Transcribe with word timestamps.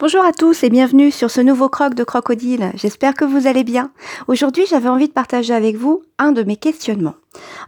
Bonjour 0.00 0.24
à 0.24 0.32
tous 0.32 0.62
et 0.62 0.70
bienvenue 0.70 1.10
sur 1.10 1.28
ce 1.28 1.40
nouveau 1.40 1.68
croc 1.68 1.92
de 1.92 2.04
crocodile. 2.04 2.70
J'espère 2.76 3.14
que 3.14 3.24
vous 3.24 3.48
allez 3.48 3.64
bien. 3.64 3.90
Aujourd'hui, 4.28 4.64
j'avais 4.70 4.88
envie 4.88 5.08
de 5.08 5.12
partager 5.12 5.52
avec 5.52 5.74
vous 5.74 6.04
un 6.18 6.30
de 6.30 6.44
mes 6.44 6.54
questionnements. 6.54 7.16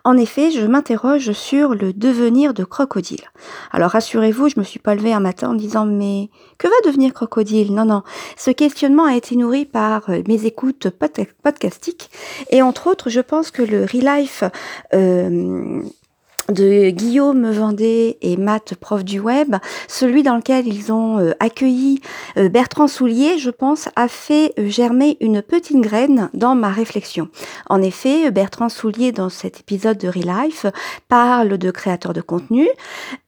En 0.04 0.16
effet, 0.16 0.52
je 0.52 0.64
m'interroge 0.64 1.32
sur 1.32 1.74
le 1.74 1.92
devenir 1.92 2.54
de 2.54 2.62
crocodile. 2.62 3.24
Alors 3.72 3.90
rassurez-vous, 3.90 4.48
je 4.48 4.60
me 4.60 4.64
suis 4.64 4.78
pas 4.78 4.94
levée 4.94 5.12
un 5.12 5.18
matin 5.18 5.50
en 5.50 5.54
disant 5.54 5.86
mais 5.86 6.30
que 6.56 6.68
va 6.68 6.88
devenir 6.88 7.14
crocodile? 7.14 7.74
Non, 7.74 7.84
non. 7.84 8.04
Ce 8.36 8.52
questionnement 8.52 9.06
a 9.06 9.16
été 9.16 9.34
nourri 9.34 9.64
par 9.64 10.08
euh, 10.08 10.22
mes 10.28 10.46
écoutes 10.46 10.88
podcastiques 11.42 12.10
et 12.50 12.62
entre 12.62 12.86
autres, 12.86 13.10
je 13.10 13.20
pense 13.20 13.50
que 13.50 13.62
le 13.62 13.82
Relife 13.82 14.44
euh, 14.94 15.82
de 16.50 16.90
Guillaume 16.90 17.50
Vendée 17.50 18.18
et 18.22 18.36
Matt, 18.36 18.74
prof 18.74 19.04
du 19.04 19.20
web, 19.20 19.56
celui 19.88 20.22
dans 20.22 20.36
lequel 20.36 20.66
ils 20.66 20.92
ont 20.92 21.18
euh, 21.18 21.32
accueilli 21.40 22.00
euh, 22.36 22.48
Bertrand 22.48 22.88
Soulier, 22.88 23.38
je 23.38 23.50
pense, 23.50 23.88
a 23.96 24.08
fait 24.08 24.52
euh, 24.58 24.68
germer 24.68 25.16
une 25.20 25.42
petite 25.42 25.80
graine 25.80 26.30
dans 26.34 26.54
ma 26.54 26.70
réflexion. 26.70 27.28
En 27.68 27.82
effet, 27.82 28.30
Bertrand 28.30 28.68
Soulier, 28.68 29.12
dans 29.12 29.28
cet 29.28 29.60
épisode 29.60 29.98
de 29.98 30.08
Relife, 30.08 30.66
parle 31.08 31.58
de 31.58 31.70
créateurs 31.70 32.12
de 32.12 32.20
contenu, 32.20 32.68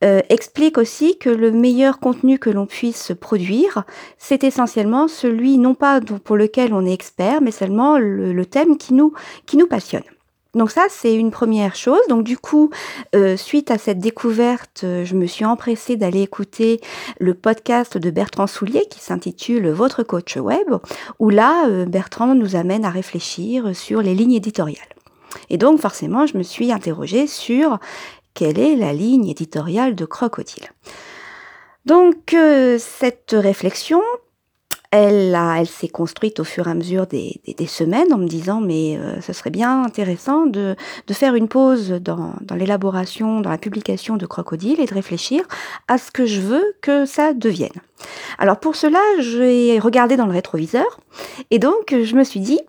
explique 0.01 0.77
aussi 0.77 1.17
que 1.17 1.29
le 1.29 1.51
meilleur 1.51 1.99
contenu 1.99 2.39
que 2.39 2.49
l'on 2.49 2.65
puisse 2.65 3.11
produire, 3.19 3.83
c'est 4.17 4.43
essentiellement 4.43 5.07
celui 5.07 5.57
non 5.57 5.75
pas 5.75 6.01
pour 6.01 6.37
lequel 6.37 6.73
on 6.73 6.85
est 6.85 6.93
expert, 6.93 7.41
mais 7.41 7.51
seulement 7.51 7.97
le, 7.97 8.33
le 8.33 8.45
thème 8.45 8.77
qui 8.77 8.93
nous, 8.93 9.13
qui 9.45 9.57
nous 9.57 9.67
passionne. 9.67 10.03
Donc 10.53 10.69
ça, 10.69 10.85
c'est 10.89 11.15
une 11.15 11.31
première 11.31 11.75
chose. 11.75 12.01
Donc 12.09 12.23
du 12.23 12.37
coup, 12.37 12.69
euh, 13.15 13.37
suite 13.37 13.71
à 13.71 13.77
cette 13.77 13.99
découverte, 13.99 14.81
euh, 14.83 15.03
je 15.03 15.15
me 15.15 15.25
suis 15.25 15.45
empressée 15.45 15.95
d'aller 15.95 16.21
écouter 16.21 16.79
le 17.19 17.33
podcast 17.33 17.97
de 17.97 18.11
Bertrand 18.11 18.45
Soulier 18.45 18.85
qui 18.89 18.99
s'intitule 18.99 19.69
Votre 19.69 20.03
coach 20.03 20.37
web, 20.37 20.75
où 21.17 21.29
là, 21.29 21.67
euh, 21.67 21.85
Bertrand 21.85 22.35
nous 22.35 22.55
amène 22.55 22.85
à 22.85 22.91
réfléchir 22.91 23.75
sur 23.75 24.01
les 24.01 24.13
lignes 24.13 24.33
éditoriales. 24.33 24.79
Et 25.49 25.57
donc 25.57 25.79
forcément, 25.79 26.27
je 26.27 26.37
me 26.37 26.43
suis 26.43 26.71
interrogée 26.71 27.25
sur 27.25 27.79
quelle 28.35 28.59
est 28.59 28.75
la 28.75 28.93
ligne 28.93 29.27
éditoriale 29.27 29.95
de 29.95 30.05
Crocodile. 30.05 30.69
Donc 31.85 32.35
cette 32.77 33.35
réflexion 33.37 34.01
elle, 34.93 35.65
s'est 35.65 35.87
construite 35.87 36.39
au 36.39 36.43
fur 36.43 36.67
et 36.67 36.71
à 36.71 36.73
mesure 36.75 37.07
des, 37.07 37.41
semaines 37.67 38.13
en 38.13 38.17
me 38.17 38.27
disant 38.27 38.61
mais 38.61 38.97
euh, 38.97 39.19
ce 39.21 39.33
serait 39.33 39.49
bien 39.49 39.83
intéressant 39.83 40.45
de, 40.45 40.75
faire 41.11 41.33
une 41.33 41.47
pause 41.47 41.89
dans, 41.89 42.35
l'élaboration, 42.55 43.41
dans 43.41 43.49
la 43.49 43.57
publication 43.57 44.17
de 44.17 44.25
Crocodile 44.27 44.79
et 44.79 44.85
de 44.85 44.93
réfléchir 44.93 45.45
à 45.87 45.97
ce 45.97 46.11
que 46.11 46.27
je 46.27 46.41
veux 46.41 46.75
que 46.81 47.05
ça 47.05 47.33
devienne. 47.33 47.71
Alors 48.37 48.59
pour 48.59 48.75
cela, 48.75 48.99
j'ai 49.19 49.79
regardé 49.79 50.15
dans 50.15 50.27
le 50.27 50.33
rétroviseur 50.33 50.99
et 51.49 51.57
donc 51.57 51.95
je 52.03 52.15
me 52.15 52.23
suis 52.23 52.39
dit 52.39 52.59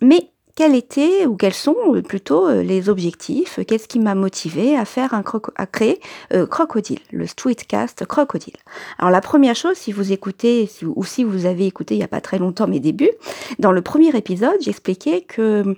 mais 0.00 0.28
quels 0.54 0.76
étaient 0.76 1.26
ou 1.26 1.36
quels 1.36 1.54
sont 1.54 1.76
euh, 1.88 2.02
plutôt 2.02 2.46
euh, 2.46 2.62
les 2.62 2.88
objectifs 2.88 3.58
Qu'est-ce 3.66 3.88
qui 3.88 3.98
m'a 3.98 4.14
motivé 4.14 4.76
à 4.76 4.84
faire 4.84 5.12
un 5.14 5.24
à 5.56 5.66
créer 5.66 6.00
euh, 6.32 6.46
Crocodile, 6.46 7.00
le 7.10 7.26
Streetcast 7.26 8.06
Crocodile. 8.06 8.54
Alors 8.98 9.10
la 9.10 9.20
première 9.20 9.56
chose, 9.56 9.76
si 9.76 9.92
vous 9.92 10.12
écoutez 10.12 10.70
ou 10.84 11.04
si 11.04 11.24
vous 11.24 11.46
avez 11.46 11.66
écouté 11.66 11.94
il 11.94 11.98
n'y 11.98 12.04
a 12.04 12.08
pas 12.08 12.20
très 12.20 12.38
longtemps 12.38 12.68
mes 12.68 12.80
débuts, 12.80 13.10
dans 13.58 13.72
le 13.72 13.82
premier 13.82 14.16
épisode, 14.16 14.56
j'expliquais 14.60 15.22
que 15.22 15.76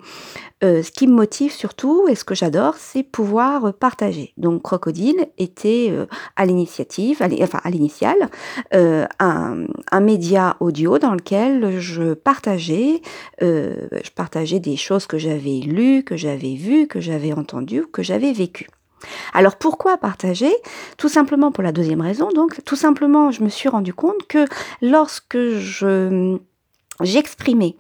euh, 0.64 0.82
ce 0.82 0.90
qui 0.90 1.06
me 1.06 1.12
motive 1.12 1.52
surtout 1.52 2.08
et 2.08 2.14
ce 2.14 2.24
que 2.24 2.34
j'adore, 2.34 2.76
c'est 2.78 3.02
pouvoir 3.02 3.74
partager. 3.74 4.32
Donc 4.38 4.62
Crocodile 4.62 5.26
était 5.36 5.88
euh, 5.90 6.06
à 6.34 6.46
l'initiative, 6.46 7.22
enfin 7.42 7.60
à 7.62 7.70
l'initiale, 7.70 8.30
euh, 8.74 9.06
un, 9.18 9.66
un, 9.92 10.00
média 10.00 10.56
audio 10.60 10.98
dans 10.98 11.12
lequel 11.12 11.78
je 11.78 12.14
partageais, 12.14 13.02
je 13.40 14.10
partageais 14.14 14.58
des 14.58 14.76
choses 14.76 15.06
que 15.06 15.18
j'avais 15.18 15.60
lues, 15.60 16.04
que 16.04 16.16
j'avais 16.16 16.54
vues, 16.54 16.86
que 16.86 17.00
j'avais 17.00 17.34
entendues, 17.34 17.86
que 17.92 18.02
j'avais 18.02 18.32
vécues. 18.32 18.68
Alors 19.34 19.56
pourquoi 19.56 19.98
partager? 19.98 20.52
Tout 20.96 21.08
simplement 21.08 21.52
pour 21.52 21.62
la 21.62 21.72
deuxième 21.72 22.00
raison. 22.00 22.30
Donc 22.30 22.64
tout 22.64 22.76
simplement, 22.76 23.30
je 23.30 23.42
me 23.42 23.48
suis 23.50 23.68
rendu 23.68 23.92
compte 23.92 24.26
que 24.26 24.46
lorsque 24.80 25.38
je 25.38 26.38
j'exprimais, 27.02 27.76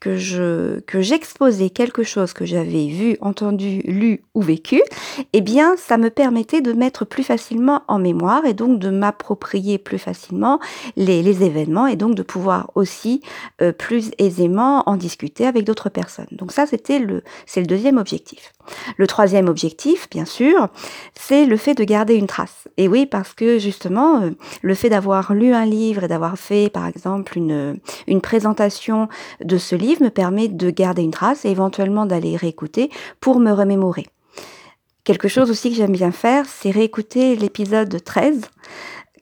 que 0.00 0.16
je 0.16 0.80
que 0.80 1.00
j'exposais 1.00 1.70
quelque 1.70 2.02
chose 2.02 2.32
que 2.32 2.44
j'avais 2.44 2.86
vu, 2.86 3.16
entendu, 3.20 3.80
lu 3.84 4.22
ou 4.34 4.42
vécu, 4.42 4.80
eh 5.32 5.40
bien 5.40 5.76
ça 5.76 5.98
me 5.98 6.10
permettait 6.10 6.60
de 6.60 6.72
mettre 6.72 7.04
plus 7.04 7.24
facilement 7.24 7.82
en 7.88 7.98
mémoire 7.98 8.44
et 8.46 8.54
donc 8.54 8.78
de 8.78 8.90
m'approprier 8.90 9.78
plus 9.78 9.98
facilement 9.98 10.60
les, 10.96 11.22
les, 11.22 11.42
événements 11.42 11.86
et 11.86 11.96
donc 11.96 12.14
de 12.14 12.22
pouvoir 12.22 12.70
aussi 12.74 13.22
euh, 13.60 13.72
plus 13.72 14.10
aisément 14.18 14.88
en 14.88 14.96
discuter 14.96 15.46
avec 15.46 15.64
d'autres 15.64 15.88
personnes. 15.88 16.28
Donc 16.32 16.52
ça 16.52 16.66
c'était 16.66 16.98
le 16.98 17.22
c'est 17.46 17.60
le 17.60 17.66
deuxième 17.66 17.98
objectif. 17.98 18.52
Le 18.98 19.06
troisième 19.08 19.48
objectif, 19.48 20.08
bien 20.10 20.24
sûr, 20.24 20.68
c'est 21.14 21.44
le 21.44 21.56
fait 21.56 21.74
de 21.74 21.82
garder 21.82 22.14
une 22.14 22.28
trace. 22.28 22.68
Et 22.76 22.86
oui, 22.86 23.04
parce 23.04 23.32
que 23.32 23.58
justement, 23.58 24.20
euh, 24.20 24.30
le 24.62 24.74
fait 24.74 24.90
d'avoir 24.90 25.34
lu 25.34 25.52
un 25.54 25.64
livre 25.64 26.04
et 26.04 26.08
d'avoir 26.08 26.38
fait, 26.38 26.70
par 26.70 26.86
exemple, 26.86 27.36
une, 27.36 27.80
une 28.06 28.20
présentation 28.20 28.59
de 29.40 29.58
ce 29.58 29.74
livre 29.74 30.02
me 30.02 30.10
permet 30.10 30.48
de 30.48 30.70
garder 30.70 31.02
une 31.02 31.10
trace 31.10 31.44
et 31.44 31.50
éventuellement 31.50 32.06
d'aller 32.06 32.36
réécouter 32.36 32.90
pour 33.20 33.40
me 33.40 33.52
remémorer. 33.52 34.06
Quelque 35.04 35.28
chose 35.28 35.50
aussi 35.50 35.70
que 35.70 35.76
j'aime 35.76 35.92
bien 35.92 36.12
faire, 36.12 36.44
c'est 36.46 36.70
réécouter 36.70 37.34
l'épisode 37.34 38.02
13 38.04 38.42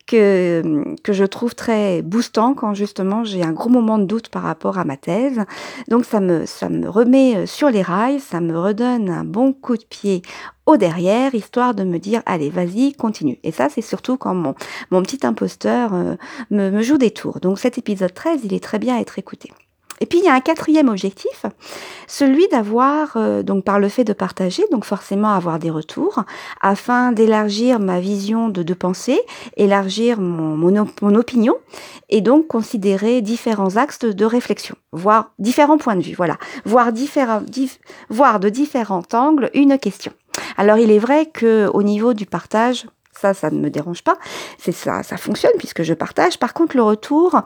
que, 0.08 0.96
je 1.08 1.24
trouve 1.24 1.54
très 1.54 2.02
boostant 2.02 2.54
quand 2.54 2.74
justement 2.74 3.24
j'ai 3.24 3.42
un 3.42 3.52
gros 3.52 3.68
moment 3.68 3.98
de 3.98 4.04
doute 4.04 4.28
par 4.28 4.42
rapport 4.42 4.78
à 4.78 4.84
ma 4.84 4.96
thèse. 4.96 5.40
Donc 5.88 6.04
ça 6.04 6.20
me, 6.20 6.46
ça 6.46 6.68
me 6.68 6.88
remet 6.88 7.36
euh, 7.36 7.46
sur 7.46 7.70
les 7.70 7.82
rails, 7.82 8.18
ça 8.18 8.40
me 8.40 8.58
redonne 8.58 9.10
un 9.10 9.24
bon 9.24 9.52
coup 9.52 9.76
de 9.76 9.84
pied 9.84 10.22
au 10.66 10.76
derrière, 10.76 11.34
histoire 11.34 11.74
de 11.74 11.84
me 11.84 11.98
dire, 11.98 12.22
allez, 12.26 12.50
vas-y, 12.50 12.92
continue. 12.92 13.38
Et 13.42 13.52
ça, 13.52 13.68
c'est 13.68 13.82
surtout 13.82 14.16
quand 14.16 14.34
mon, 14.34 14.54
mon 14.90 15.02
petit 15.02 15.26
imposteur 15.26 15.94
euh, 15.94 16.14
me, 16.50 16.70
me 16.70 16.82
joue 16.82 16.98
des 16.98 17.10
tours. 17.10 17.40
Donc 17.40 17.58
cet 17.58 17.78
épisode 17.78 18.12
13, 18.12 18.40
il 18.44 18.54
est 18.54 18.62
très 18.62 18.78
bien 18.78 18.96
à 18.96 19.00
être 19.00 19.18
écouté. 19.18 19.50
Et 20.00 20.06
puis 20.06 20.18
il 20.18 20.24
y 20.24 20.28
a 20.28 20.34
un 20.34 20.40
quatrième 20.40 20.88
objectif, 20.88 21.46
celui 22.06 22.46
d'avoir, 22.48 23.16
euh, 23.16 23.42
donc 23.42 23.64
par 23.64 23.78
le 23.78 23.88
fait 23.88 24.04
de 24.04 24.12
partager, 24.12 24.62
donc 24.70 24.84
forcément 24.84 25.30
avoir 25.30 25.58
des 25.58 25.70
retours, 25.70 26.24
afin 26.60 27.12
d'élargir 27.12 27.80
ma 27.80 28.00
vision 28.00 28.48
de, 28.48 28.62
de 28.62 28.74
pensée, 28.74 29.20
élargir 29.56 30.20
mon, 30.20 30.56
mon, 30.56 31.14
opinion, 31.14 31.56
et 32.08 32.20
donc 32.20 32.46
considérer 32.46 33.22
différents 33.22 33.76
axes 33.76 33.98
de, 34.00 34.24
réflexion, 34.24 34.76
voir 34.92 35.32
différents 35.38 35.78
points 35.78 35.96
de 35.96 36.02
vue, 36.02 36.14
voilà, 36.14 36.38
voir, 36.64 36.92
différents, 36.92 37.42
voir 38.08 38.40
de 38.40 38.48
différents 38.48 39.02
angles 39.12 39.50
une 39.54 39.78
question. 39.78 40.12
Alors 40.56 40.78
il 40.78 40.90
est 40.90 40.98
vrai 40.98 41.26
que 41.26 41.68
au 41.72 41.82
niveau 41.82 42.14
du 42.14 42.26
partage, 42.26 42.86
ça, 43.18 43.34
ça 43.34 43.50
ne 43.50 43.58
me 43.58 43.70
dérange 43.70 44.02
pas. 44.02 44.16
C'est 44.58 44.72
ça, 44.72 45.02
ça 45.02 45.16
fonctionne 45.16 45.52
puisque 45.58 45.82
je 45.82 45.94
partage. 45.94 46.38
Par 46.38 46.54
contre, 46.54 46.76
le 46.76 46.82
retour, 46.82 47.40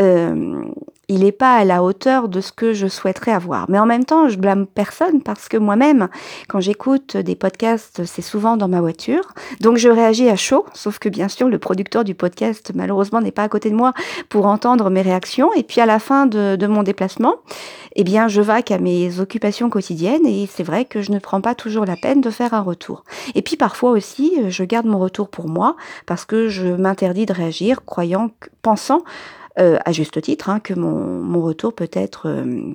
euh, 0.00 0.62
il 1.08 1.20
n'est 1.20 1.32
pas 1.32 1.56
à 1.56 1.64
la 1.64 1.82
hauteur 1.82 2.28
de 2.28 2.40
ce 2.40 2.52
que 2.52 2.72
je 2.72 2.86
souhaiterais 2.86 3.32
avoir. 3.32 3.68
Mais 3.68 3.78
en 3.78 3.86
même 3.86 4.04
temps, 4.04 4.28
je 4.28 4.38
blâme 4.38 4.66
personne 4.66 5.22
parce 5.22 5.48
que 5.48 5.56
moi-même, 5.56 6.08
quand 6.48 6.60
j'écoute 6.60 7.16
des 7.16 7.34
podcasts, 7.34 8.04
c'est 8.04 8.22
souvent 8.22 8.56
dans 8.56 8.68
ma 8.68 8.80
voiture. 8.80 9.32
Donc 9.60 9.76
je 9.76 9.88
réagis 9.88 10.28
à 10.28 10.36
chaud, 10.36 10.64
sauf 10.74 10.98
que 10.98 11.08
bien 11.08 11.28
sûr, 11.28 11.48
le 11.48 11.58
producteur 11.58 12.04
du 12.04 12.14
podcast, 12.14 12.72
malheureusement, 12.74 13.20
n'est 13.20 13.32
pas 13.32 13.42
à 13.42 13.48
côté 13.48 13.70
de 13.70 13.74
moi 13.74 13.92
pour 14.28 14.46
entendre 14.46 14.90
mes 14.90 15.02
réactions. 15.02 15.52
Et 15.54 15.62
puis 15.62 15.80
à 15.80 15.86
la 15.86 15.98
fin 15.98 16.26
de, 16.26 16.56
de 16.56 16.66
mon 16.66 16.82
déplacement, 16.82 17.36
eh 17.96 18.04
bien, 18.04 18.28
je 18.28 18.40
vaque 18.40 18.70
à 18.70 18.78
mes 18.78 19.20
occupations 19.20 19.70
quotidiennes 19.70 20.26
et 20.26 20.48
c'est 20.50 20.64
vrai 20.64 20.84
que 20.84 21.00
je 21.00 21.12
ne 21.12 21.18
prends 21.18 21.40
pas 21.40 21.54
toujours 21.54 21.84
la 21.84 21.96
peine 21.96 22.20
de 22.20 22.30
faire 22.30 22.54
un 22.54 22.60
retour. 22.60 23.04
Et 23.34 23.42
puis 23.42 23.56
parfois 23.56 23.90
aussi, 23.90 24.34
je 24.48 24.64
garde 24.64 24.86
mon 24.86 24.98
retour 24.98 25.28
pour 25.28 25.48
moi 25.48 25.76
parce 26.06 26.24
que 26.24 26.48
je 26.48 26.66
m'interdis 26.66 27.26
de 27.26 27.32
réagir, 27.32 27.84
croyant, 27.84 28.30
pensant 28.62 29.02
euh, 29.58 29.78
à 29.84 29.92
juste 29.92 30.20
titre, 30.20 30.48
hein, 30.48 30.60
que 30.60 30.74
mon, 30.74 31.20
mon, 31.22 31.42
retour 31.42 31.74
peut 31.74 31.90
être 31.92 32.28
euh, 32.28 32.72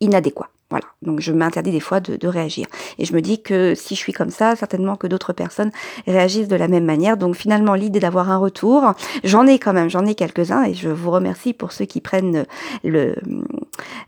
inadéquat. 0.00 0.48
Voilà, 0.70 0.84
donc 1.00 1.20
je 1.20 1.32
m'interdis 1.32 1.70
des 1.70 1.80
fois 1.80 2.00
de, 2.00 2.16
de, 2.16 2.28
réagir. 2.28 2.66
Et 2.98 3.06
je 3.06 3.14
me 3.14 3.22
dis 3.22 3.40
que 3.40 3.74
si 3.74 3.94
je 3.94 4.00
suis 4.00 4.12
comme 4.12 4.28
ça, 4.28 4.54
certainement 4.54 4.96
que 4.96 5.06
d'autres 5.06 5.32
personnes 5.32 5.70
réagissent 6.06 6.48
de 6.48 6.56
la 6.56 6.68
même 6.68 6.84
manière. 6.84 7.16
Donc 7.16 7.36
finalement, 7.36 7.72
l'idée 7.72 8.00
d'avoir 8.00 8.30
un 8.30 8.36
retour, 8.36 8.92
j'en 9.24 9.46
ai 9.46 9.58
quand 9.58 9.72
même, 9.72 9.88
j'en 9.88 10.04
ai 10.04 10.14
quelques-uns 10.14 10.64
et 10.64 10.74
je 10.74 10.90
vous 10.90 11.10
remercie 11.10 11.54
pour 11.54 11.72
ceux 11.72 11.86
qui 11.86 12.02
prennent 12.02 12.44
le, 12.84 13.14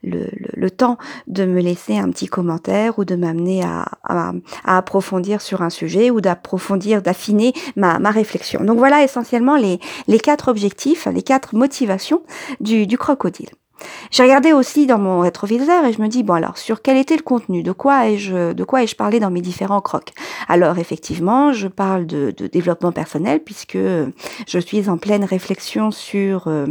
le, 0.03 0.71
temps 0.71 0.99
de 1.27 1.45
me 1.45 1.61
laisser 1.61 1.99
un 1.99 2.09
petit 2.11 2.27
commentaire 2.27 2.99
ou 2.99 3.05
de 3.05 3.17
m'amener 3.17 3.63
à, 3.63 3.87
approfondir 4.65 5.41
sur 5.41 5.63
un 5.63 5.71
sujet 5.71 6.11
ou 6.11 6.21
d'approfondir, 6.21 7.03
d'affiner 7.03 7.53
ma, 7.77 7.99
réflexion. 8.11 8.65
Donc 8.65 8.79
voilà 8.79 9.03
essentiellement 9.03 9.57
les, 9.57 9.79
quatre 10.21 10.49
objectifs, 10.49 11.07
les 11.07 11.23
quatre 11.23 11.55
motivations 11.55 12.23
du 12.61 12.99
crocodile. 12.99 13.51
J'ai 14.11 14.23
regardé 14.23 14.53
aussi 14.53 14.87
dans 14.87 14.99
mon 14.99 15.21
rétroviseur 15.21 15.85
et 15.85 15.93
je 15.93 16.01
me 16.01 16.09
dis 16.09 16.23
bon 16.23 16.35
alors 16.35 16.59
sur 16.59 16.83
quel 16.83 16.97
était 16.97 17.17
le 17.17 17.23
contenu, 17.23 17.63
de 17.63 17.73
quoi 17.73 18.09
ai-je 18.09 18.53
de 18.53 18.67
ai-je 18.79 18.97
parlé 18.97 19.21
dans 19.21 19.31
mes 19.31 19.41
différents 19.41 19.81
crocs? 19.81 20.13
Alors 20.49 20.79
effectivement, 20.79 21.53
je 21.53 21.69
parle 21.69 22.07
de, 22.07 22.31
développement 22.53 22.93
personnel 22.93 23.41
puisque 23.41 23.79
je 23.79 24.59
suis 24.59 24.89
en 24.89 24.99
pleine 24.99 25.25
réflexion 25.25 25.91
sur 25.91 26.49
euh, 26.49 26.67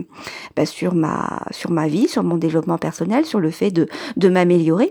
ben, 0.56 0.66
sur 0.66 0.94
ma 0.94 1.44
sur 1.52 1.72
ma 1.72 1.88
vie, 1.88 2.08
sur 2.08 2.24
mon 2.24 2.38
développement 2.38 2.78
personnel, 2.78 3.26
sur 3.26 3.40
le 3.40 3.52
fait 3.52 3.72
de 3.72 3.88
de 4.18 4.30
m'améliorer. 4.30 4.90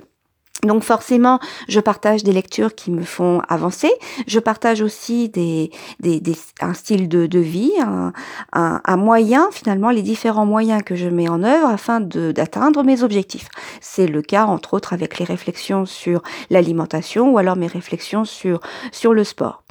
Donc 0.64 0.82
forcément, 0.82 1.38
je 1.68 1.78
partage 1.78 2.24
des 2.24 2.32
lectures 2.32 2.74
qui 2.74 2.90
me 2.90 3.02
font 3.02 3.40
avancer. 3.48 3.92
Je 4.26 4.40
partage 4.40 4.80
aussi 4.80 5.28
des, 5.28 5.70
des, 6.00 6.20
un 6.60 6.74
style 6.74 7.08
de, 7.08 7.26
de 7.26 7.38
vie, 7.38 7.72
un, 7.80 8.12
un, 8.52 8.96
moyen, 8.96 9.48
finalement, 9.52 9.90
les 9.90 10.02
différents 10.02 10.46
moyens 10.46 10.82
que 10.82 10.96
je 10.96 11.08
mets 11.08 11.28
en 11.28 11.44
œuvre 11.44 11.68
afin 11.68 12.00
d'atteindre 12.00 12.82
mes 12.82 13.04
objectifs. 13.04 13.48
C'est 13.80 14.08
le 14.08 14.20
cas, 14.20 14.46
entre 14.46 14.74
autres, 14.74 14.92
avec 14.92 15.20
les 15.20 15.24
réflexions 15.24 15.86
sur 15.86 16.22
l'alimentation 16.50 17.30
ou 17.32 17.38
alors 17.38 17.54
mes 17.54 17.68
réflexions 17.68 18.24
sur, 18.24 18.60
sur 18.90 19.14
le 19.14 19.22
sport. 19.22 19.62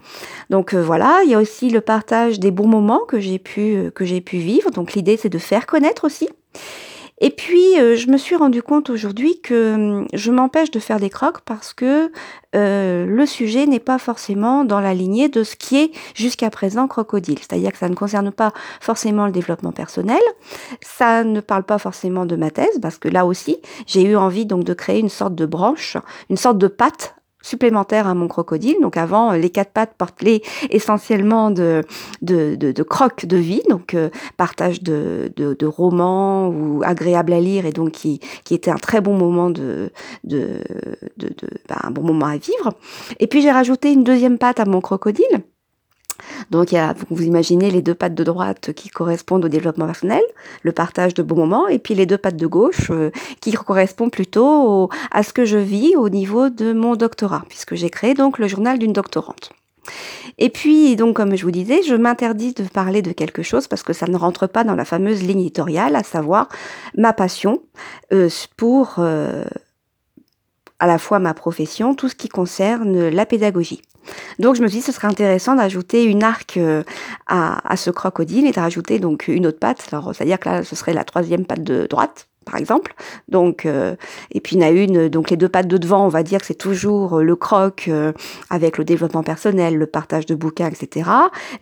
Donc 0.50 0.74
euh, 0.74 0.82
voilà, 0.82 1.20
il 1.26 1.32
y 1.32 1.36
a 1.36 1.40
aussi 1.40 1.70
le 1.70 1.82
partage 1.82 2.40
des 2.40 2.52
bons 2.52 2.68
moments 2.68 3.02
que 3.06 3.20
j'ai 3.20 3.40
pu, 3.40 3.92
que 3.94 4.06
j'ai 4.06 4.22
pu 4.22 4.38
vivre. 4.38 4.72
Donc 4.72 4.94
l'idée, 4.94 5.18
c'est 5.18 5.28
de 5.28 5.38
faire 5.38 5.66
connaître 5.66 6.06
aussi. 6.06 6.30
Et 7.20 7.32
puis, 7.32 7.80
euh, 7.80 7.96
je 7.96 8.10
me 8.10 8.18
suis 8.18 8.36
rendu 8.36 8.62
compte 8.62 8.92
aujourd'hui 8.92 9.42
que 9.42 9.74
hum, 9.74 10.08
je 10.14 10.32
m'empêche 10.32 10.70
de 10.70 10.80
faire 10.80 11.00
des 11.00 11.10
crocs 11.10 11.42
parce 11.42 11.74
que 11.74 12.12
euh, 12.56 13.06
le 13.08 13.26
sujet 13.26 13.66
n'est 13.66 13.80
pas 13.80 13.98
forcément 13.98 14.66
dans 14.66 14.80
la 14.80 14.94
lignée 14.94 15.28
de 15.28 15.44
ce 15.44 15.56
qui 15.56 15.78
est 15.78 15.92
jusqu'à 16.14 16.52
présent 16.52 16.88
crocodile. 16.88 17.40
C'est-à-dire 17.40 17.72
que 17.72 17.80
ça 17.80 17.90
ne 17.90 17.96
concerne 17.96 18.32
pas 18.32 18.54
forcément 18.80 19.26
le 19.26 19.32
développement 19.32 19.72
personnel, 19.72 20.22
ça 20.82 21.24
ne 21.24 21.40
parle 21.40 21.64
pas 21.64 21.80
forcément 21.80 22.26
de 22.26 22.36
ma 22.36 22.52
thèse, 22.52 22.80
parce 22.82 22.98
que 22.98 23.10
là 23.10 23.26
aussi, 23.26 23.58
j'ai 23.88 24.04
eu 24.04 24.16
envie 24.16 24.46
donc 24.46 24.64
de 24.64 24.74
créer 24.74 25.00
une 25.00 25.10
sorte 25.10 25.34
de 25.36 25.46
branche, 25.46 25.98
une 26.30 26.38
sorte 26.38 26.60
de 26.60 26.68
patte 26.68 27.17
supplémentaire 27.48 28.08
à 28.08 28.14
mon 28.14 28.28
crocodile. 28.28 28.78
Donc 28.82 28.98
avant, 28.98 29.32
les 29.32 29.50
quatre 29.50 29.72
pattes 29.72 29.94
portaient 29.98 30.42
essentiellement 30.70 31.50
de, 31.50 31.84
de, 32.22 32.56
de, 32.56 32.72
de 32.72 32.84
crocs 32.84 33.26
de 33.26 33.38
vie, 33.38 33.62
donc 33.70 33.94
euh, 33.94 34.10
partage 34.36 34.84
de, 34.84 35.32
de, 35.36 35.54
de, 35.54 35.66
romans 35.66 36.50
ou 36.50 36.82
agréable 36.84 37.34
à 37.34 37.40
lire 37.40 37.66
et 37.66 37.72
donc 37.72 37.92
qui, 37.92 38.20
qui 38.44 38.54
était 38.54 38.72
un 38.72 38.76
très 38.76 39.02
bon 39.02 39.18
moment 39.18 39.50
de, 39.50 39.92
de, 40.24 40.62
de, 41.18 41.30
ben, 41.68 41.78
un 41.84 41.92
bon 41.92 42.04
moment 42.04 42.28
à 42.28 42.38
vivre. 42.38 42.74
Et 43.20 43.28
puis 43.28 43.42
j'ai 43.42 43.52
rajouté 43.52 43.94
une 43.94 44.04
deuxième 44.04 44.38
patte 44.38 44.60
à 44.60 44.66
mon 44.66 44.82
crocodile 44.82 45.44
donc, 46.50 46.72
il 46.72 46.76
y 46.76 46.78
a, 46.78 46.96
vous 47.10 47.24
imaginez 47.24 47.72
les 47.72 47.82
deux 47.82 47.96
pattes 47.96 48.16
de 48.16 48.24
droite 48.24 48.74
qui 48.74 48.90
correspondent 48.90 49.46
au 49.46 49.50
développement 49.50 49.86
personnel, 49.86 50.22
le 50.64 50.72
partage 50.72 51.14
de 51.14 51.24
bons 51.24 51.36
moments, 51.36 51.68
et 51.68 51.80
puis 51.80 51.96
les 51.96 52.06
deux 52.06 52.18
pattes 52.18 52.38
de 52.38 52.48
gauche 52.48 52.90
euh, 52.90 53.12
qui 53.42 53.52
correspondent 53.52 54.12
plutôt 54.12 54.90
à 55.12 55.24
ce 55.24 55.34
que 55.34 55.46
je 55.46 55.58
vis 55.58 55.96
au 55.96 56.10
niveau 56.10 56.50
de 56.50 56.74
mon 56.74 56.96
doctorat, 56.96 57.44
puisque 57.50 57.76
j'ai 57.76 57.90
créé 57.90 58.14
donc 58.14 58.40
le 58.40 58.48
journal 58.48 58.80
d'une 58.80 58.94
doctorante. 58.94 59.52
Et 60.38 60.50
puis, 60.50 60.96
donc, 60.96 61.16
comme 61.16 61.36
je 61.36 61.44
vous 61.44 61.52
disais, 61.52 61.82
je 61.82 61.96
m'interdis 61.96 62.54
de 62.54 62.64
parler 62.64 63.02
de 63.02 63.12
quelque 63.12 63.42
chose 63.42 63.68
parce 63.68 63.84
que 63.84 63.94
ça 63.94 64.08
ne 64.08 64.18
rentre 64.18 64.48
pas 64.48 64.64
dans 64.64 64.76
la 64.76 64.86
fameuse 64.86 65.24
ligne 65.24 65.42
éditoriale, 65.42 65.96
à 65.96 66.04
savoir 66.04 66.50
ma 66.96 67.14
passion 67.14 67.62
euh, 68.14 68.30
pour 68.56 68.96
euh, 69.00 69.46
à 70.80 70.88
la 70.88 70.98
fois 70.98 71.20
ma 71.20 71.34
profession, 71.34 71.96
tout 71.96 72.10
ce 72.10 72.16
qui 72.16 72.30
concerne 72.30 73.10
la 73.10 73.26
pédagogie. 73.26 73.82
Donc 74.40 74.56
je 74.56 74.62
me 74.62 74.68
suis 74.68 74.80
dit 74.80 74.84
ce 74.84 74.92
serait 74.92 75.08
intéressant 75.08 75.56
d'ajouter 75.56 76.06
une 76.06 76.24
arc 76.24 76.58
euh, 76.58 76.84
à, 77.28 77.60
à, 77.70 77.76
ce 77.76 77.90
crocodile 77.90 78.46
et 78.46 78.52
de 78.52 78.60
rajouter 78.60 79.00
donc 79.00 79.28
une 79.28 79.46
autre 79.46 79.60
patte. 79.60 79.86
Alors 79.92 80.16
c'est-à-dire 80.16 80.40
que 80.40 80.50
là 80.50 80.64
ce 80.64 80.76
serait 80.76 80.94
la 80.94 81.04
troisième 81.04 81.46
patte 81.46 81.64
de 81.64 81.88
droite 81.90 82.28
par 82.48 82.60
exemple. 82.60 82.94
Donc, 83.28 83.66
euh, 83.66 83.96
et 84.32 84.40
puis 84.40 84.56
il 84.56 84.62
y 84.62 84.66
en 84.66 84.68
a 84.68 84.72
une, 84.72 85.10
donc 85.10 85.30
les 85.30 85.38
deux 85.38 85.50
pattes 85.50 85.68
de 85.68 85.78
devant, 85.78 86.06
on 86.06 86.10
va 86.10 86.24
dire 86.24 86.40
que 86.40 86.46
c'est 86.46 86.56
toujours 86.56 87.20
euh, 87.20 87.24
le 87.24 87.36
croc 87.36 87.88
euh, 87.88 88.14
avec 88.50 88.78
le 88.78 88.86
développement 88.86 89.24
personnel, 89.24 89.76
le 89.76 89.86
partage 89.86 90.26
de 90.26 90.34
bouquins, 90.34 90.70
etc. 90.70 91.10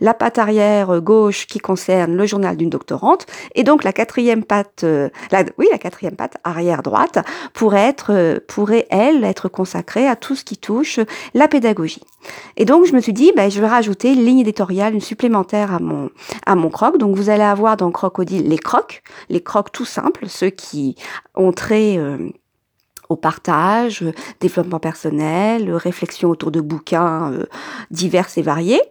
La 0.00 0.14
patte 0.14 0.38
arrière 0.38 1.00
gauche 1.00 1.46
qui 1.46 1.58
concerne 1.58 2.16
le 2.16 2.24
journal 2.24 2.56
d'une 2.56 2.70
doctorante, 2.70 3.26
et 3.54 3.64
donc 3.64 3.82
la 3.82 3.92
quatrième 3.92 4.44
patte, 4.44 4.84
la, 4.84 5.44
oui 5.58 5.66
la 5.72 5.78
quatrième 5.78 6.14
patte 6.14 6.36
arrière 6.44 6.82
droite 6.82 7.18
pourrait 7.52 7.88
être, 7.88 8.40
pourrait 8.46 8.86
elle 8.90 9.24
être 9.24 9.48
consacrée 9.48 10.06
à 10.06 10.14
tout 10.14 10.36
ce 10.36 10.44
qui 10.44 10.56
touche 10.56 11.00
la 11.34 11.48
pédagogie. 11.48 12.02
Et 12.56 12.64
donc 12.64 12.86
je 12.86 12.92
me 12.92 13.00
suis 13.00 13.12
dit, 13.12 13.32
ben, 13.36 13.50
je 13.50 13.60
vais 13.60 13.68
rajouter 13.68 14.12
une 14.12 14.24
ligne 14.24 14.40
éditoriale, 14.40 14.94
une 14.94 15.00
supplémentaire 15.00 15.72
à 15.72 15.78
mon 15.78 16.10
à 16.44 16.54
mon 16.54 16.70
croc. 16.70 16.98
Donc 16.98 17.16
vous 17.16 17.30
allez 17.30 17.42
avoir 17.42 17.76
dans 17.76 17.90
Crocodile 17.90 18.48
les 18.48 18.58
crocs, 18.58 19.02
les 19.28 19.42
crocs 19.42 19.72
tout 19.72 19.84
simples, 19.84 20.28
ceux 20.28 20.50
qui 20.50 20.75
ont 21.34 21.52
trait 21.52 21.96
euh, 21.98 22.30
au 23.08 23.16
partage, 23.16 24.04
développement 24.40 24.80
personnel, 24.80 25.72
réflexion 25.72 26.30
autour 26.30 26.50
de 26.50 26.60
bouquins 26.60 27.32
euh, 27.32 27.46
divers 27.90 28.28
et 28.36 28.42
variés. 28.42 28.82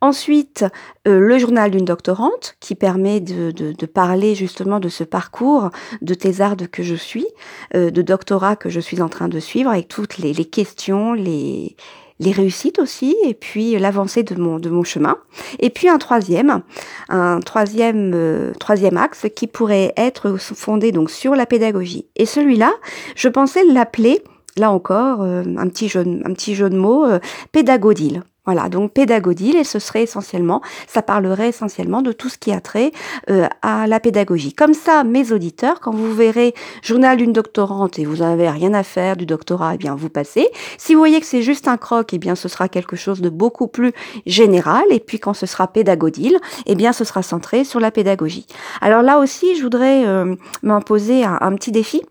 Ensuite, 0.00 0.64
euh, 1.06 1.20
le 1.20 1.38
journal 1.38 1.70
d'une 1.70 1.84
doctorante 1.84 2.56
qui 2.58 2.74
permet 2.74 3.20
de, 3.20 3.50
de, 3.50 3.86
parler 3.86 4.34
justement 4.34 4.80
de 4.80 4.88
ce 4.88 5.04
parcours 5.04 5.70
de 6.00 6.14
thésarde 6.14 6.68
que 6.68 6.82
je 6.82 6.94
suis, 6.94 7.26
de 7.74 8.02
doctorat 8.02 8.56
que 8.56 8.70
je 8.70 8.80
suis 8.80 9.02
en 9.02 9.10
train 9.10 9.28
de 9.28 9.40
suivre 9.40 9.70
avec 9.70 9.88
toutes 9.88 10.16
les, 10.16 10.32
les 10.32 10.46
questions, 10.46 11.12
les, 11.12 11.76
les 12.20 12.32
réussites 12.32 12.78
aussi, 12.78 13.16
et 13.24 13.34
puis 13.34 13.76
l'avancée 13.78 14.22
de 14.22 14.34
mon, 14.40 14.58
de 14.58 14.68
mon 14.68 14.84
chemin. 14.84 15.16
Et 15.58 15.70
puis 15.70 15.88
un 15.88 15.98
troisième, 15.98 16.62
un 17.08 17.40
troisième, 17.40 18.12
euh, 18.14 18.52
troisième 18.60 18.98
axe 18.98 19.26
qui 19.34 19.46
pourrait 19.46 19.92
être 19.96 20.36
fondé 20.36 20.92
donc 20.92 21.10
sur 21.10 21.34
la 21.34 21.46
pédagogie. 21.46 22.06
Et 22.16 22.26
celui-là, 22.26 22.72
je 23.16 23.28
pensais 23.28 23.64
l'appeler, 23.64 24.22
là 24.56 24.70
encore, 24.70 25.22
euh, 25.22 25.42
un, 25.56 25.68
petit 25.68 25.88
jeu, 25.88 26.00
un 26.00 26.32
petit 26.34 26.54
jeu 26.54 26.68
de 26.68 26.76
mots, 26.76 27.06
euh, 27.06 27.18
pédagodile. 27.52 28.22
Voilà, 28.46 28.70
donc 28.70 28.92
pédagodile, 28.92 29.56
et 29.56 29.64
ce 29.64 29.78
serait 29.78 30.02
essentiellement, 30.02 30.62
ça 30.88 31.02
parlerait 31.02 31.50
essentiellement 31.50 32.00
de 32.00 32.10
tout 32.10 32.30
ce 32.30 32.38
qui 32.38 32.52
a 32.52 32.60
trait 32.60 32.90
euh, 33.28 33.46
à 33.60 33.86
la 33.86 34.00
pédagogie. 34.00 34.54
Comme 34.54 34.72
ça, 34.72 35.04
mes 35.04 35.30
auditeurs, 35.32 35.80
quand 35.80 35.92
vous 35.92 36.14
verrez 36.14 36.54
journal 36.82 37.18
d'une 37.18 37.34
doctorante 37.34 37.98
et 37.98 38.06
vous 38.06 38.16
n'avez 38.16 38.48
rien 38.48 38.72
à 38.72 38.82
faire 38.82 39.16
du 39.16 39.26
doctorat, 39.26 39.74
eh 39.74 39.78
bien 39.78 39.94
vous 39.94 40.08
passez. 40.08 40.48
Si 40.78 40.94
vous 40.94 41.00
voyez 41.00 41.20
que 41.20 41.26
c'est 41.26 41.42
juste 41.42 41.68
un 41.68 41.76
croc, 41.76 42.14
eh 42.14 42.18
bien 42.18 42.34
ce 42.34 42.48
sera 42.48 42.68
quelque 42.68 42.96
chose 42.96 43.20
de 43.20 43.28
beaucoup 43.28 43.66
plus 43.66 43.92
général. 44.24 44.84
Et 44.90 45.00
puis 45.00 45.18
quand 45.20 45.34
ce 45.34 45.44
sera 45.44 45.68
pédagodile, 45.68 46.38
eh 46.66 46.74
bien 46.74 46.92
ce 46.94 47.04
sera 47.04 47.22
centré 47.22 47.64
sur 47.64 47.78
la 47.78 47.90
pédagogie. 47.90 48.46
Alors 48.80 49.02
là 49.02 49.18
aussi, 49.18 49.54
je 49.56 49.62
voudrais 49.62 50.06
euh, 50.06 50.34
m'imposer 50.62 51.24
un 51.24 51.54
petit 51.56 51.72
défi 51.72 52.02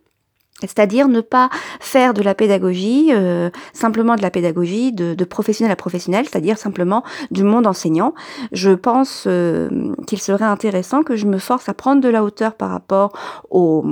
c'est-à-dire 0.62 1.08
ne 1.08 1.22
pas 1.22 1.50
faire 1.80 2.14
de 2.14 2.22
la 2.22 2.36
pédagogie, 2.36 3.10
euh, 3.12 3.50
simplement 3.74 4.16
de 4.16 4.22
la 4.22 4.32
pédagogie 4.32 4.92
de, 4.92 5.24
professionnel 5.24 5.72
à 5.72 5.76
professionnel, 5.76 6.26
c'est-à-dire 6.30 6.58
simplement 6.58 7.04
du 7.32 7.44
monde 7.44 7.68
enseignant. 7.68 8.14
Je 8.52 8.72
pense 8.72 9.26
euh, 9.28 9.70
qu'il 10.08 10.20
serait 10.20 10.46
intéressant 10.46 11.04
que 11.04 11.16
je 11.16 11.26
me 11.26 11.38
force 11.38 11.70
à 11.70 11.74
prendre 11.74 12.02
de 12.02 12.10
la 12.10 12.24
hauteur 12.24 12.56
par 12.56 12.72
rapport 12.72 13.14
au 13.50 13.84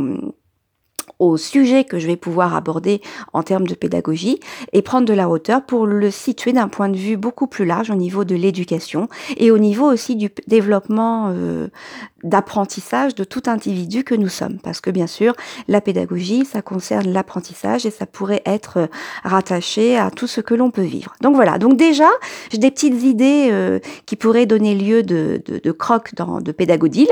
au 1.19 1.38
sujet 1.38 1.83
que 1.83 2.00
je 2.00 2.07
vais 2.07 2.15
pouvoir 2.15 2.55
aborder 2.55 3.01
en 3.33 3.43
termes 3.43 3.67
de 3.67 3.74
pédagogie 3.74 4.39
et 4.74 4.81
prendre 4.81 5.07
de 5.07 5.13
la 5.13 5.29
hauteur 5.29 5.63
pour 5.63 5.88
le 5.88 6.12
situer 6.12 6.53
d'un 6.53 6.67
point 6.67 6.89
de 6.89 6.97
vue 6.97 7.17
beaucoup 7.17 7.47
plus 7.47 7.65
large 7.65 7.89
au 7.89 7.95
niveau 7.95 8.24
de 8.24 8.36
l'éducation 8.36 9.09
et 9.38 9.51
au 9.51 9.57
niveau 9.57 9.91
aussi 9.91 10.15
du 10.15 10.29
développement 10.47 11.29
euh, 11.29 11.67
d'apprentissage 12.24 13.15
de 13.15 13.24
tout 13.24 13.43
individu 13.47 14.03
que 14.03 14.15
nous 14.15 14.27
sommes. 14.29 14.59
Parce 14.59 14.81
que 14.81 14.91
bien 14.91 15.07
sûr, 15.07 15.33
la 15.67 15.81
pédagogie, 15.81 16.45
ça 16.45 16.62
concerne 16.62 17.12
l'apprentissage 17.12 17.86
et 17.86 17.91
ça 17.91 18.05
pourrait 18.05 18.43
être 18.45 18.77
euh, 18.77 18.88
rattaché 19.24 19.97
à 19.97 20.12
tout 20.12 20.27
ce 20.27 20.41
que 20.41 20.53
l'on 20.53 20.71
peut 20.71 20.81
vivre. 20.81 21.15
Donc 21.21 21.36
voilà, 21.36 21.57
donc 21.57 21.77
déjà, 21.77 22.09
j'ai 22.51 22.57
des 22.57 22.71
petites 22.71 23.03
idées 23.03 23.50
euh, 23.51 23.79
qui 24.05 24.15
pourraient 24.15 24.45
donner 24.45 24.75
lieu 24.75 25.03
de, 25.03 25.41
de, 25.45 25.59
de 25.59 25.71
crocs 25.71 26.13
dans, 26.15 26.41
de 26.41 26.51
pédagodile. 26.51 27.09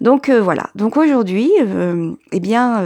Donc 0.00 0.30
voilà, 0.30 0.70
donc 0.74 0.96
aujourd'hui, 0.96 1.50
eh 2.32 2.40
bien, 2.40 2.82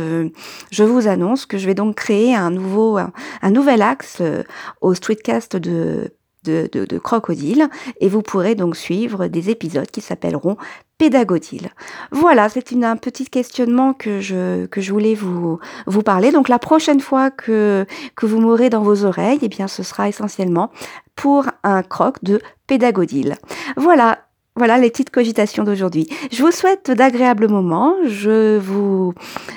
je 0.71 0.85
vous 0.85 1.09
annonce 1.09 1.47
que 1.47 1.59
je 1.59 1.67
vais 1.67 1.75
donc 1.75 1.97
créer 1.97 2.35
un 2.35 2.51
nouveau, 2.51 2.99
un, 2.99 3.51
nouvel 3.51 3.83
axe 3.83 4.19
euh, 4.21 4.43
au 4.81 4.95
streetcast 4.95 5.57
de 5.57 6.13
de, 6.45 6.99
Crocodile 6.99 7.69
et 8.01 8.09
vous 8.09 8.23
pourrez 8.23 8.55
donc 8.55 8.77
suivre 8.77 9.29
des 9.29 9.51
épisodes 9.51 9.87
qui 9.87 10.01
s'appelleront 10.01 10.57
Pédagodile. 10.99 11.71
Voilà, 12.11 12.49
c'est 12.49 12.73
un 12.83 12.97
petit 12.97 13.27
questionnement 13.27 13.93
que 13.93 14.21
je, 14.21 14.67
que 14.67 14.81
je 14.81 14.93
voulais 14.93 15.15
vous, 15.15 15.59
vous 15.87 16.03
parler. 16.03 16.31
Donc 16.31 16.49
la 16.49 16.59
prochaine 16.59 17.01
fois 17.01 17.31
que, 17.31 17.87
que 18.17 18.27
vous 18.27 18.41
m'aurez 18.41 18.71
dans 18.71 18.83
vos 18.83 19.05
oreilles, 19.05 19.41
eh 19.43 19.49
bien 19.49 19.69
ce 19.69 19.83
sera 19.83 20.09
essentiellement 20.09 20.71
pour 21.17 21.47
un 21.65 21.83
croc 21.83 22.23
de 22.23 22.41
Pédagodile. 22.67 23.37
Voilà, 23.77 24.27
voilà 24.55 24.77
les 24.77 24.91
petites 24.91 25.11
cogitations 25.11 25.65
d'aujourd'hui. 25.65 26.09
Je 26.31 26.43
vous 26.43 26.51
souhaite 26.51 26.91
d'agréables 26.91 27.49
moments. 27.49 27.95
Je 28.07 28.59
vous, 28.59 29.15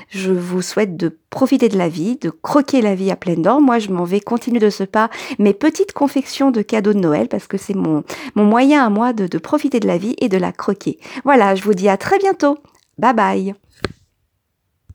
je 0.10 0.32
vous 0.32 0.62
souhaite 0.62 0.96
de 0.96 1.18
profiter 1.30 1.68
de 1.68 1.78
la 1.78 1.90
vie, 1.90 2.16
de 2.16 2.30
croquer 2.30 2.82
la 2.82 2.96
vie 2.96 3.12
à 3.12 3.18
pleines 3.18 3.42
dents. 3.42 3.60
Moi, 3.60 3.80
je 3.80 3.90
m'en 3.90 4.06
vais 4.06 4.22
continuer 4.22 4.60
de 4.60 4.70
ce 4.70 4.86
pas 4.86 5.10
mes 5.38 5.54
petites 5.54 5.92
confections 5.92 6.50
de 6.50 6.62
cadeaux 6.62 6.94
de 6.94 7.00
Noël 7.00 7.28
parce 7.28 7.48
que 7.48 7.58
c'est 7.58 7.76
mon, 7.76 8.04
mon 8.36 8.46
moyen 8.46 8.86
à 8.86 8.90
moi 8.90 9.12
de, 9.12 9.28
de 9.28 9.38
profiter 9.38 9.82
de 9.82 9.88
la 9.88 9.98
vie 9.98 10.16
et 10.20 10.30
de 10.30 10.38
la 10.38 10.54
croquer. 10.54 10.98
Voilà, 11.26 11.56
je 11.56 11.64
vous 11.64 11.74
dis 11.74 11.90
à 11.90 11.98
très 11.98 12.18
bientôt. 12.18 12.58
Bye 12.98 13.14
bye. 13.14 13.56